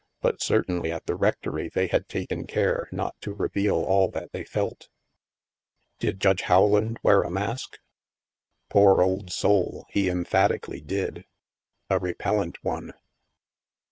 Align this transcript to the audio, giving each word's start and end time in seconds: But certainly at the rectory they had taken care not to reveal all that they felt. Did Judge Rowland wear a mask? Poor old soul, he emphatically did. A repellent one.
But 0.19 0.41
certainly 0.41 0.91
at 0.91 1.05
the 1.05 1.13
rectory 1.13 1.69
they 1.69 1.85
had 1.85 2.09
taken 2.09 2.47
care 2.47 2.89
not 2.91 3.13
to 3.21 3.35
reveal 3.35 3.75
all 3.75 4.09
that 4.09 4.31
they 4.31 4.43
felt. 4.43 4.89
Did 5.99 6.19
Judge 6.19 6.49
Rowland 6.49 6.97
wear 7.03 7.21
a 7.21 7.29
mask? 7.29 7.77
Poor 8.67 9.03
old 9.03 9.31
soul, 9.31 9.85
he 9.89 10.09
emphatically 10.09 10.81
did. 10.81 11.25
A 11.87 11.99
repellent 11.99 12.63
one. 12.63 12.95